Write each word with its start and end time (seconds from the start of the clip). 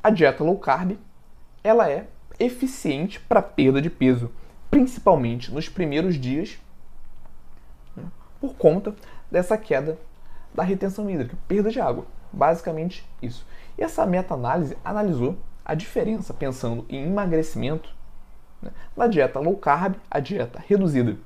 A 0.00 0.10
dieta 0.10 0.44
low 0.44 0.56
carb, 0.56 0.96
ela 1.62 1.90
é 1.90 2.06
eficiente 2.38 3.18
para 3.18 3.42
perda 3.42 3.82
de 3.82 3.90
peso, 3.90 4.30
principalmente 4.70 5.52
nos 5.52 5.68
primeiros 5.68 6.14
dias, 6.14 6.58
né, 7.96 8.04
por 8.40 8.54
conta 8.54 8.94
dessa 9.30 9.58
queda 9.58 9.98
da 10.54 10.62
retenção 10.62 11.10
hídrica, 11.10 11.36
perda 11.48 11.70
de 11.70 11.80
água. 11.80 12.06
Basicamente 12.32 13.04
isso. 13.20 13.44
E 13.76 13.82
essa 13.82 14.06
meta-análise 14.06 14.78
analisou 14.84 15.36
a 15.64 15.74
diferença, 15.74 16.32
pensando 16.32 16.86
em 16.88 17.04
emagrecimento, 17.04 17.92
né, 18.62 18.70
na 18.96 19.08
dieta 19.08 19.40
low 19.40 19.56
carb, 19.56 19.96
a 20.08 20.20
dieta 20.20 20.62
reduzida 20.66 21.16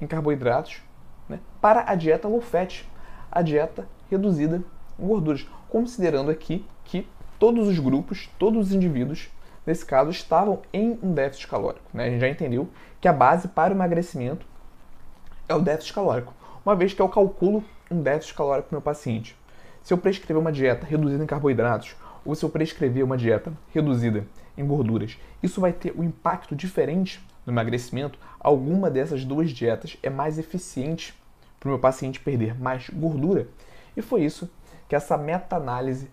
em 0.00 0.06
carboidratos, 0.06 0.82
né, 1.28 1.38
para 1.60 1.90
a 1.90 1.94
dieta 1.94 2.28
low 2.28 2.40
fat, 2.40 2.84
a 3.30 3.42
dieta 3.42 3.86
reduzida 4.10 4.62
em 4.98 5.06
gorduras, 5.06 5.46
considerando 5.68 6.30
aqui 6.30 6.64
que 6.84 7.06
todos 7.38 7.68
os 7.68 7.78
grupos, 7.78 8.28
todos 8.38 8.68
os 8.68 8.72
indivíduos, 8.72 9.30
nesse 9.64 9.84
caso, 9.84 10.10
estavam 10.10 10.60
em 10.72 10.98
um 11.02 11.12
déficit 11.12 11.48
calórico. 11.48 11.84
Né? 11.92 12.04
A 12.04 12.10
gente 12.10 12.20
já 12.20 12.28
entendeu 12.28 12.68
que 13.00 13.08
a 13.08 13.12
base 13.12 13.48
para 13.48 13.72
o 13.72 13.76
emagrecimento 13.76 14.44
é 15.48 15.54
o 15.54 15.60
déficit 15.60 15.94
calórico, 15.94 16.34
uma 16.64 16.74
vez 16.74 16.92
que 16.92 17.00
eu 17.00 17.08
calculo 17.08 17.64
um 17.90 18.02
déficit 18.02 18.34
calórico 18.34 18.68
para 18.68 18.76
o 18.76 18.78
meu 18.78 18.82
paciente. 18.82 19.36
Se 19.82 19.92
eu 19.92 19.98
prescrever 19.98 20.40
uma 20.40 20.52
dieta 20.52 20.86
reduzida 20.86 21.22
em 21.22 21.26
carboidratos 21.26 21.96
ou 22.24 22.34
se 22.34 22.44
eu 22.44 22.50
prescrever 22.50 23.02
uma 23.02 23.16
dieta 23.16 23.52
reduzida 23.72 24.26
em 24.56 24.66
gorduras, 24.66 25.18
isso 25.42 25.60
vai 25.60 25.72
ter 25.72 25.94
um 25.96 26.04
impacto 26.04 26.54
diferente 26.54 27.24
no 27.46 27.52
emagrecimento. 27.52 28.18
Alguma 28.38 28.90
dessas 28.90 29.24
duas 29.24 29.50
dietas 29.50 29.96
é 30.02 30.10
mais 30.10 30.38
eficiente 30.38 31.14
para 31.58 31.68
o 31.68 31.70
meu 31.70 31.78
paciente 31.78 32.20
perder 32.20 32.58
mais 32.58 32.88
gordura. 32.90 33.48
E 33.96 34.02
foi 34.02 34.24
isso 34.24 34.50
que 34.88 34.96
essa 34.96 35.16
meta-análise 35.16 36.10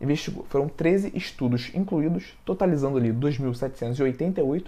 investigou. 0.00 0.46
Foram 0.48 0.68
13 0.68 1.12
estudos 1.14 1.70
incluídos, 1.74 2.38
totalizando 2.44 2.96
ali 2.96 3.12
2.788 3.12 4.66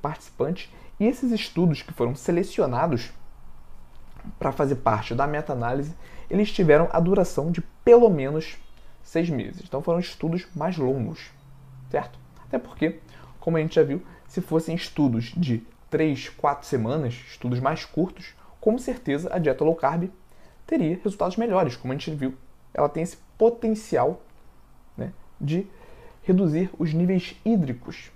participantes. 0.00 0.72
E 1.00 1.06
esses 1.06 1.32
estudos 1.32 1.82
que 1.82 1.92
foram 1.92 2.14
selecionados 2.14 3.12
para 4.38 4.52
fazer 4.52 4.76
parte 4.76 5.14
da 5.14 5.26
meta-análise, 5.26 5.94
eles 6.30 6.52
tiveram 6.52 6.88
a 6.92 7.00
duração 7.00 7.50
de 7.50 7.60
pelo 7.84 8.08
menos 8.08 8.56
seis 9.02 9.28
meses. 9.30 9.62
Então 9.66 9.82
foram 9.82 9.98
estudos 9.98 10.46
mais 10.54 10.76
longos, 10.76 11.30
certo? 11.90 12.18
Até 12.46 12.58
porque, 12.58 13.00
como 13.40 13.56
a 13.56 13.60
gente 13.60 13.74
já 13.74 13.82
viu, 13.82 14.02
se 14.28 14.40
fossem 14.40 14.76
estudos 14.76 15.32
de 15.36 15.62
três, 15.90 16.28
quatro 16.28 16.66
semanas, 16.66 17.14
estudos 17.28 17.58
mais 17.58 17.84
curtos, 17.84 18.34
com 18.60 18.78
certeza 18.78 19.34
a 19.34 19.38
dieta 19.38 19.64
low 19.64 19.74
carb 19.74 20.10
teria 20.66 21.00
resultados 21.02 21.36
melhores, 21.36 21.76
como 21.76 21.92
a 21.92 21.96
gente 21.96 22.10
viu. 22.10 22.34
Ela 22.74 22.88
tem 22.88 23.02
esse 23.02 23.16
potencial 23.38 24.20
né, 24.96 25.12
de 25.40 25.66
reduzir 26.22 26.70
os 26.78 26.92
níveis 26.92 27.34
hídricos 27.44 28.12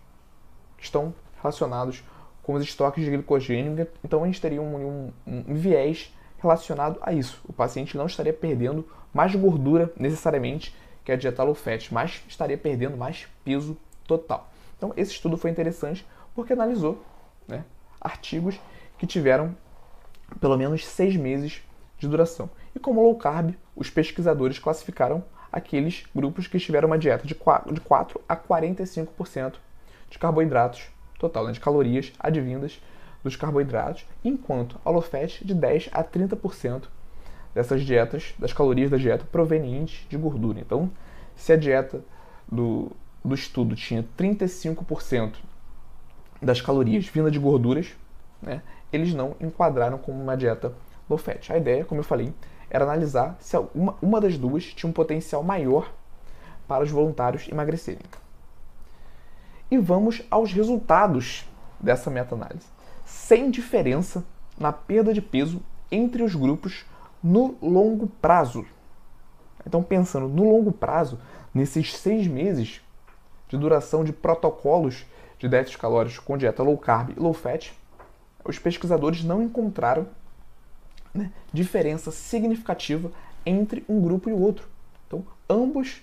que 0.77 0.85
estão 0.85 1.15
relacionados 1.41 2.05
com 2.43 2.53
os 2.53 2.63
estoques 2.63 3.03
de 3.03 3.11
glicogênio. 3.11 3.89
Então 4.05 4.23
a 4.23 4.27
gente 4.27 4.41
teria 4.41 4.61
um, 4.61 5.11
um, 5.27 5.45
um 5.49 5.55
viés 5.55 6.13
relacionado 6.39 6.99
a 7.01 7.13
isso. 7.13 7.41
O 7.49 7.53
paciente 7.53 7.97
não 7.97 8.07
estaria 8.07 8.33
perdendo 8.33 8.87
mais 9.15 9.35
gordura 9.35 9.91
necessariamente 9.97 10.75
que 11.05 11.11
a 11.11 11.17
dieta 11.17 11.43
low 11.43 11.55
fat, 11.55 11.91
mas 11.91 12.23
estaria 12.29 12.59
perdendo 12.59 12.97
mais 12.97 13.27
peso 13.45 13.77
total. 14.07 14.53
Então 14.83 14.93
esse 14.97 15.13
estudo 15.13 15.37
foi 15.37 15.49
interessante 15.49 16.05
porque 16.35 16.53
analisou 16.53 17.01
né, 17.47 17.65
artigos 18.01 18.59
que 18.99 19.07
tiveram 19.07 19.57
pelo 20.41 20.59
menos 20.59 20.85
seis 20.85 21.15
meses 21.15 21.63
de 22.01 22.09
duração. 22.09 22.51
E 22.75 22.81
como 22.81 23.01
low 23.01 23.15
carb, 23.15 23.55
os 23.77 23.89
pesquisadores 23.89 24.59
classificaram 24.59 25.23
aqueles 25.53 26.05
grupos 26.13 26.49
que 26.49 26.59
tiveram 26.59 26.89
uma 26.89 26.99
dieta 26.99 27.25
de 27.25 27.33
4, 27.33 27.73
de 27.73 27.81
4 27.81 28.21
a 28.29 28.37
45% 28.37 29.55
de 30.11 30.19
carboidratos 30.19 30.89
total, 31.17 31.47
né, 31.47 31.53
de 31.53 31.61
calorias 31.61 32.13
advindas 32.19 32.83
dos 33.23 33.37
carboidratos, 33.37 34.05
enquanto 34.25 34.81
a 34.85 34.91
low 34.91 35.01
fat 35.01 35.45
de 35.45 35.55
10 35.55 35.91
a 35.93 36.03
30% 36.03 36.89
dessas 37.55 37.83
dietas, 37.83 38.35
das 38.37 38.53
calorias 38.53 38.91
da 38.91 38.97
dieta 38.97 39.25
provenientes 39.31 40.09
de 40.09 40.17
gordura. 40.17 40.59
Então, 40.59 40.91
se 41.37 41.53
a 41.53 41.57
dieta 41.57 42.03
do, 42.51 42.91
do 43.25 43.35
estudo 43.35 43.77
tinha 43.77 44.07
35% 44.19 45.35
das 46.41 46.61
calorias 46.61 47.07
vinda 47.07 47.31
de 47.31 47.39
gorduras, 47.39 47.95
né, 48.41 48.63
eles 48.93 49.15
não 49.15 49.37
enquadraram 49.41 49.97
como 49.97 50.21
uma 50.21 50.37
dieta 50.37 50.73
low 51.09 51.19
fat. 51.19 51.53
A 51.53 51.57
ideia, 51.57 51.85
como 51.85 52.01
eu 52.01 52.05
falei, 52.05 52.35
era 52.69 52.85
analisar 52.85 53.37
se 53.39 53.57
uma, 53.75 53.97
uma 54.03 54.21
das 54.21 54.37
duas 54.37 54.65
tinha 54.65 54.91
um 54.91 54.93
potencial 54.93 55.43
maior 55.43 55.93
para 56.67 56.83
os 56.83 56.91
voluntários 56.91 57.49
emagrecerem. 57.49 58.03
E 59.71 59.79
vamos 59.79 60.23
aos 60.31 60.53
resultados 60.53 61.49
dessa 61.81 62.11
meta-análise. 62.11 62.67
Sem 63.05 63.51
diferença 63.51 64.25
na 64.59 64.73
perda 64.73 65.13
de 65.15 65.23
peso 65.23 65.63
entre 65.91 66.23
os 66.23 66.35
grupos 66.35 66.85
no 67.23 67.57
longo 67.63 68.07
prazo. 68.07 68.65
Então, 69.67 69.83
pensando 69.83 70.29
no 70.29 70.51
longo 70.51 70.73
prazo, 70.73 71.19
nesses 71.55 71.95
seis 71.95 72.27
meses 72.27 72.83
de 73.53 73.59
duração 73.59 74.03
de 74.03 74.15
protocolos 74.15 75.05
de 75.39 75.47
déficit 75.47 75.79
calórico 75.79 76.25
com 76.25 76.39
dieta 76.39 76.63
low 76.63 76.79
carb 76.79 77.11
e 77.11 77.21
low 77.21 77.35
fat, 77.35 77.71
os 78.43 78.59
pesquisadores 78.59 79.23
não 79.23 79.43
encontraram 79.43 80.09
né, 81.13 81.31
diferença 81.53 82.11
significativa 82.11 83.13
entre 83.45 83.85
um 83.87 84.01
grupo 84.01 84.31
e 84.31 84.33
o 84.33 84.41
outro. 84.41 84.67
Então, 85.07 85.23
ambos, 85.51 86.03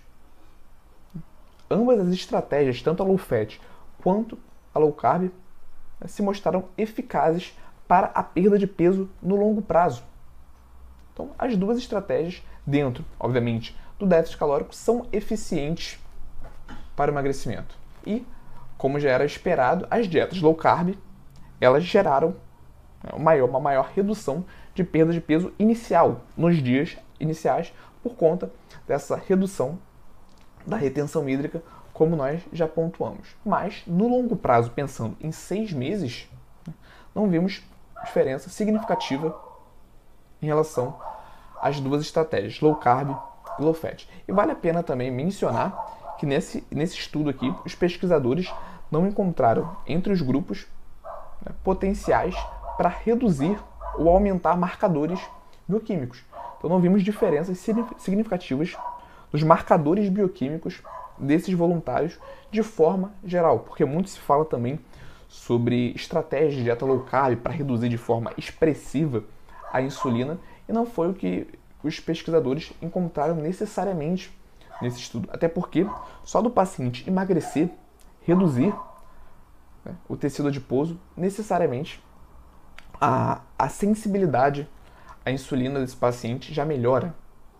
ambas 1.71 1.99
as 1.99 2.09
estratégias, 2.09 2.83
tanto 2.83 3.01
a 3.01 3.05
low 3.05 3.17
fat 3.17 3.59
quanto 4.03 4.37
a 4.73 4.77
low 4.77 4.93
carb, 4.93 5.31
né, 5.99 6.07
se 6.07 6.21
mostraram 6.21 6.65
eficazes 6.77 7.57
para 7.87 8.07
a 8.07 8.21
perda 8.21 8.59
de 8.59 8.67
peso 8.67 9.09
no 9.23 9.35
longo 9.35 9.63
prazo. 9.63 10.03
Então, 11.11 11.31
as 11.39 11.57
duas 11.57 11.79
estratégias, 11.79 12.43
dentro, 12.63 13.03
obviamente, 13.19 13.75
do 13.97 14.05
déficit 14.05 14.37
calórico, 14.37 14.75
são 14.75 15.07
eficientes 15.11 15.99
para 16.99 17.11
o 17.11 17.13
emagrecimento. 17.13 17.77
E, 18.05 18.27
como 18.77 18.99
já 18.99 19.09
era 19.09 19.23
esperado, 19.23 19.87
as 19.89 20.05
dietas 20.05 20.41
low 20.41 20.53
carb, 20.53 20.95
elas 21.61 21.85
geraram 21.85 22.35
né, 23.01 23.17
maior, 23.17 23.47
uma 23.47 23.59
maior 23.61 23.89
redução 23.95 24.43
de 24.75 24.83
perda 24.83 25.13
de 25.13 25.21
peso 25.21 25.53
inicial, 25.57 26.19
nos 26.35 26.61
dias 26.61 26.97
iniciais, 27.17 27.73
por 28.03 28.15
conta 28.15 28.51
dessa 28.85 29.15
redução 29.15 29.79
da 30.67 30.75
retenção 30.75 31.27
hídrica, 31.29 31.63
como 31.93 32.17
nós 32.17 32.41
já 32.51 32.67
pontuamos. 32.67 33.33
Mas, 33.45 33.81
no 33.87 34.09
longo 34.09 34.35
prazo, 34.35 34.71
pensando 34.71 35.15
em 35.21 35.31
seis 35.31 35.71
meses, 35.71 36.29
não 37.15 37.29
vimos 37.29 37.63
diferença 38.03 38.49
significativa 38.49 39.39
em 40.41 40.47
relação 40.47 40.99
às 41.61 41.79
duas 41.79 42.01
estratégias, 42.01 42.59
low 42.59 42.75
carb 42.75 43.11
e 43.57 43.61
low 43.61 43.73
fat. 43.73 44.05
E 44.27 44.33
vale 44.33 44.51
a 44.51 44.55
pena 44.55 44.83
também 44.83 45.09
mencionar 45.09 45.97
que 46.19 46.25
nesse, 46.25 46.63
nesse 46.69 46.95
estudo 46.95 47.29
aqui, 47.29 47.53
os 47.65 47.73
pesquisadores 47.73 48.53
não 48.91 49.07
encontraram 49.07 49.77
entre 49.87 50.11
os 50.11 50.21
grupos 50.21 50.67
né, 51.45 51.53
potenciais 51.63 52.35
para 52.77 52.89
reduzir 52.89 53.57
ou 53.97 54.09
aumentar 54.09 54.57
marcadores 54.57 55.19
bioquímicos. 55.67 56.23
Então 56.57 56.69
não 56.69 56.79
vimos 56.79 57.03
diferenças 57.03 57.57
significativas 57.97 58.75
nos 59.31 59.43
marcadores 59.43 60.09
bioquímicos 60.09 60.81
desses 61.17 61.53
voluntários 61.53 62.19
de 62.51 62.63
forma 62.63 63.13
geral, 63.23 63.59
porque 63.59 63.85
muito 63.85 64.09
se 64.09 64.19
fala 64.19 64.43
também 64.43 64.79
sobre 65.27 65.91
estratégias 65.91 66.55
de 66.55 66.63
dieta 66.63 66.85
low 66.85 67.01
carb 67.01 67.37
para 67.37 67.53
reduzir 67.53 67.87
de 67.87 67.97
forma 67.97 68.33
expressiva 68.37 69.23
a 69.71 69.81
insulina, 69.81 70.39
e 70.67 70.73
não 70.73 70.85
foi 70.85 71.09
o 71.09 71.13
que 71.13 71.47
os 71.83 71.99
pesquisadores 71.99 72.73
encontraram 72.81 73.35
necessariamente 73.35 74.33
nesse 74.81 74.99
estudo. 74.99 75.29
Até 75.31 75.47
porque 75.47 75.85
só 76.23 76.41
do 76.41 76.49
paciente 76.49 77.07
emagrecer, 77.07 77.69
reduzir 78.21 78.73
né, 79.83 79.95
o 80.07 80.15
tecido 80.15 80.47
adiposo, 80.47 80.99
necessariamente 81.15 82.03
a, 82.99 83.41
a 83.57 83.69
sensibilidade 83.69 84.69
à 85.25 85.31
insulina 85.31 85.79
desse 85.79 85.95
paciente 85.95 86.53
já 86.53 86.65
melhora. 86.65 87.13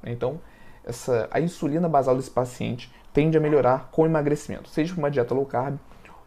Então, 0.03 0.39
essa, 0.83 1.27
a 1.31 1.39
insulina 1.39 1.87
basal 1.87 2.15
desse 2.15 2.31
paciente 2.31 2.93
tende 3.13 3.37
a 3.37 3.41
melhorar 3.41 3.89
com 3.91 4.03
o 4.03 4.05
emagrecimento, 4.05 4.69
seja 4.69 4.93
por 4.93 5.01
uma 5.01 5.11
dieta 5.11 5.33
low 5.33 5.45
carb 5.45 5.77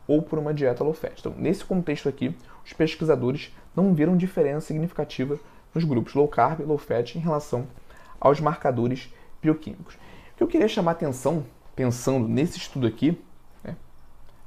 ou 0.07 0.21
por 0.21 0.39
uma 0.39 0.53
dieta 0.53 0.83
low 0.83 0.93
fat. 0.93 1.19
Então, 1.19 1.35
nesse 1.37 1.65
contexto 1.65 2.09
aqui, 2.09 2.37
os 2.65 2.73
pesquisadores 2.73 3.55
não 3.75 3.95
viram 3.95 4.17
diferença 4.17 4.67
significativa 4.67 5.39
nos 5.75 5.85
grupos 5.85 6.15
low 6.15 6.29
carb 6.29 6.61
e 6.61 6.65
low 6.65 6.79
fat 6.79 7.15
em 7.17 7.21
relação 7.21 7.67
aos 8.21 8.41
marcadores 8.41 9.13
bioquímicos. 9.41 9.97
O 10.33 10.37
que 10.37 10.43
eu 10.43 10.49
queria 10.49 10.69
chamar 10.69 10.93
atenção, 10.93 11.45
pensando 11.77 12.27
nesse 12.27 12.59
estudo 12.59 12.87
aqui, 12.87 13.21
né, 13.63 13.77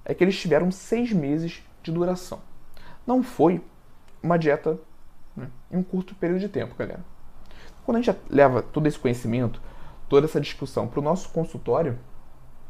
é 0.03 0.13
que 0.13 0.23
eles 0.23 0.39
tiveram 0.39 0.71
seis 0.71 1.11
meses 1.11 1.63
de 1.81 1.91
duração. 1.91 2.41
Não 3.05 3.21
foi 3.21 3.61
uma 4.21 4.37
dieta 4.37 4.79
né, 5.35 5.49
em 5.71 5.77
um 5.77 5.83
curto 5.83 6.15
período 6.15 6.39
de 6.39 6.49
tempo, 6.49 6.75
galera. 6.75 7.03
Quando 7.85 7.97
a 7.97 8.01
gente 8.01 8.17
leva 8.29 8.63
todo 8.63 8.87
esse 8.87 8.97
conhecimento, 8.97 9.61
toda 10.09 10.25
essa 10.25 10.41
discussão 10.41 10.87
para 10.87 10.99
o 10.99 11.03
nosso 11.03 11.29
consultório, 11.29 11.99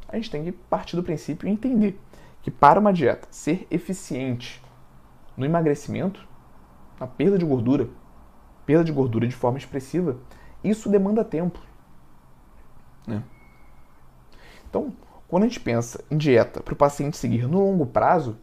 a 0.08 0.16
gente 0.18 0.30
tem 0.30 0.44
que 0.44 0.52
partir 0.52 0.96
do 0.96 1.04
princípio 1.04 1.48
e 1.48 1.52
entender 1.52 2.00
que 2.42 2.52
para 2.52 2.80
uma 2.80 2.94
dieta 2.94 3.28
ser 3.32 3.66
eficiente 3.72 4.62
no 5.36 5.46
emagrecimento, 5.46 6.28
na 7.00 7.08
perda 7.08 7.38
de 7.38 7.46
gordura, 7.46 7.90
perda 8.66 8.84
de 8.84 8.92
gordura 8.92 9.28
de 9.28 9.36
forma 9.36 9.58
expressiva, 9.58 10.18
isso 10.64 10.90
demanda 10.90 11.24
tempo. 11.24 11.60
Né? 13.07 13.24
Então, 14.69 14.94
quando 15.28 15.44
a 15.44 15.48
gente 15.48 15.60
pensa 15.60 16.04
em 16.10 16.18
dieta 16.18 16.62
para 16.62 16.74
o 16.74 16.78
paciente 16.78 17.18
seguir 17.18 17.48
no 17.48 17.60
longo 17.60 17.86
prazo, 17.86 18.38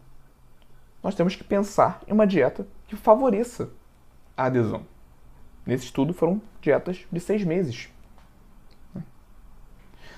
nós 1.03 1.15
temos 1.15 1.35
que 1.35 1.45
pensar 1.45 2.01
em 2.07 2.13
uma 2.13 2.27
dieta 2.27 2.67
que 2.87 2.97
favoreça 2.97 3.71
a 4.37 4.45
adesão. 4.45 4.85
Nesse 5.67 5.85
estudo 5.85 6.13
foram 6.13 6.41
dietas 6.61 7.07
de 7.11 7.21
seis 7.21 7.45
meses. 7.45 7.89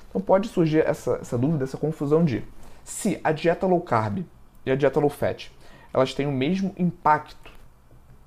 Então 0.09 0.21
pode 0.21 0.49
surgir 0.49 0.87
essa, 0.87 1.17
essa 1.17 1.37
dúvida, 1.37 1.65
essa 1.65 1.77
confusão 1.77 2.25
de 2.25 2.45
se 2.85 3.21
a 3.25 3.33
dieta 3.33 3.67
low 3.67 3.81
carb 3.81 4.25
e 4.65 4.71
a 4.71 4.77
dieta 4.77 5.01
low 5.01 5.11
fat 5.11 5.51
elas 5.93 6.13
têm 6.13 6.27
o 6.27 6.33
mesmo 6.33 6.75
impacto 6.77 7.53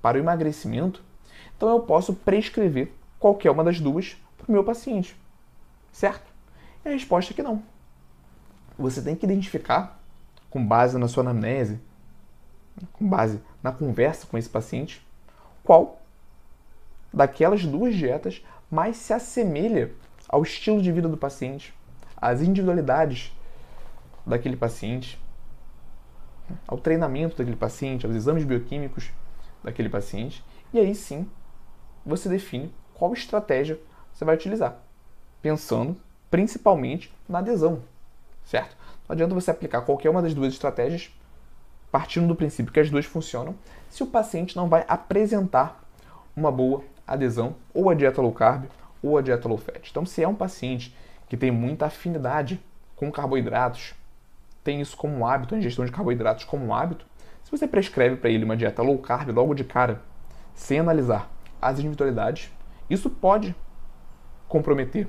para 0.02 0.18
o 0.18 0.22
emagrecimento, 0.22 1.04
então 1.56 1.70
eu 1.70 1.82
posso 1.82 2.14
prescrever 2.14 2.94
qualquer 3.20 3.52
uma 3.52 3.64
das 3.64 3.82
duas 3.82 4.16
para 4.38 4.48
o 4.48 4.52
meu 4.52 4.64
paciente. 4.64 5.18
Certo? 5.98 6.32
E 6.86 6.90
a 6.90 6.92
resposta 6.92 7.34
é 7.34 7.36
que 7.36 7.42
não. 7.42 7.64
Você 8.78 9.02
tem 9.02 9.16
que 9.16 9.26
identificar, 9.26 10.00
com 10.48 10.64
base 10.64 10.96
na 10.96 11.08
sua 11.08 11.24
anamnese, 11.24 11.80
com 12.94 13.10
base 13.10 13.42
na 13.64 13.72
conversa 13.72 14.28
com 14.28 14.38
esse 14.38 14.48
paciente, 14.48 15.04
qual 15.64 16.00
daquelas 17.12 17.66
duas 17.66 17.96
dietas 17.96 18.46
mais 18.70 18.96
se 18.98 19.12
assemelha 19.12 19.92
ao 20.30 20.44
estilo 20.44 20.84
de 20.84 20.92
vida 20.92 21.10
do 21.10 21.18
paciente, 21.18 21.74
às 22.16 22.44
individualidades 22.44 23.36
daquele 24.24 24.56
paciente, 24.56 25.20
ao 26.68 26.78
treinamento 26.78 27.38
daquele 27.38 27.58
paciente, 27.58 28.06
aos 28.06 28.14
exames 28.14 28.44
bioquímicos 28.44 29.10
daquele 29.64 29.90
paciente, 29.90 30.46
e 30.72 30.78
aí 30.78 30.94
sim 30.94 31.28
você 32.06 32.30
define 32.30 32.72
qual 32.94 33.14
estratégia 33.14 33.80
você 34.14 34.24
vai 34.24 34.36
utilizar, 34.36 34.80
pensando 35.48 35.96
principalmente 36.30 37.10
na 37.28 37.40
adesão, 37.40 37.82
certo? 38.44 38.76
Não 39.08 39.14
adianta 39.14 39.34
você 39.34 39.50
aplicar 39.50 39.80
qualquer 39.80 40.10
uma 40.10 40.22
das 40.22 40.34
duas 40.34 40.52
estratégias 40.52 41.10
partindo 41.90 42.28
do 42.28 42.36
princípio 42.36 42.74
que 42.74 42.82
as 42.82 42.90
duas 42.90 43.06
funcionam 43.06 43.56
se 43.90 44.04
o 44.04 44.08
paciente 44.08 44.58
não 44.58 44.68
vai 44.68 44.84
apresentar 44.90 45.82
uma 46.36 46.52
boa 46.52 46.84
adesão 47.08 47.56
ou 47.74 47.90
a 47.90 47.94
dieta 47.94 48.22
low 48.22 48.34
carb 48.34 48.66
ou 49.02 49.18
a 49.18 49.22
dieta 49.22 49.48
low 49.48 49.58
fat. 49.58 49.88
Então, 49.90 50.06
se 50.06 50.22
é 50.22 50.28
um 50.28 50.36
paciente 50.36 50.94
que 51.30 51.38
tem 51.38 51.50
muita 51.50 51.86
afinidade 51.86 52.60
com 52.98 53.10
carboidratos, 53.10 53.94
tem 54.66 54.82
isso 54.82 54.98
como 54.98 55.26
hábito, 55.26 55.56
a 55.56 55.58
ingestão 55.58 55.86
de 55.86 55.94
carboidratos 55.94 56.44
como 56.44 56.76
hábito, 56.76 57.06
se 57.42 57.50
você 57.50 57.66
prescreve 57.66 58.18
para 58.18 58.30
ele 58.30 58.44
uma 58.44 58.58
dieta 58.58 58.82
low 58.82 58.98
carb 58.98 59.30
logo 59.30 59.54
de 59.54 59.64
cara, 59.64 60.02
sem 60.54 60.80
analisar 60.80 61.32
as 61.62 61.80
individualidades, 61.80 62.52
isso 62.90 63.10
pode 63.10 63.56
comprometer 64.50 65.08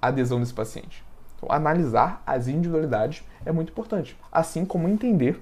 adesão 0.00 0.40
desse 0.40 0.54
paciente. 0.54 1.04
Então, 1.36 1.50
analisar 1.50 2.22
as 2.26 2.48
individualidades 2.48 3.22
é 3.44 3.52
muito 3.52 3.70
importante, 3.70 4.18
assim 4.30 4.64
como 4.64 4.88
entender 4.88 5.40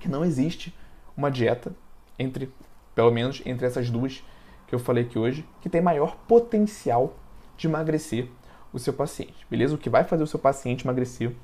que 0.00 0.08
não 0.08 0.24
existe 0.24 0.74
uma 1.16 1.30
dieta 1.30 1.72
entre, 2.18 2.52
pelo 2.94 3.10
menos 3.10 3.42
entre 3.44 3.66
essas 3.66 3.90
duas 3.90 4.22
que 4.66 4.74
eu 4.74 4.78
falei 4.78 5.04
aqui 5.04 5.18
hoje, 5.18 5.46
que 5.60 5.68
tem 5.68 5.80
maior 5.80 6.16
potencial 6.28 7.14
de 7.56 7.66
emagrecer 7.66 8.28
o 8.72 8.78
seu 8.78 8.92
paciente, 8.92 9.46
beleza? 9.50 9.74
O 9.74 9.78
que 9.78 9.88
vai 9.88 10.04
fazer 10.04 10.22
o 10.22 10.26
seu 10.26 10.38
paciente 10.38 10.84
emagrecer 10.84 11.34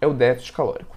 é 0.00 0.06
o 0.06 0.14
déficit 0.14 0.52
calórico. 0.52 0.96